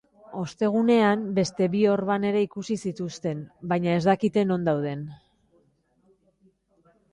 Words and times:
Ostegunean 0.43 1.25
beste 1.39 1.67
bi 1.73 1.81
orban 1.97 2.25
ere 2.31 2.41
ikusi 2.47 2.79
zituzten, 2.89 3.45
baina 3.75 3.95
ez 3.99 4.01
dakite 4.09 4.47
non 4.55 4.67
dauden. 4.73 5.07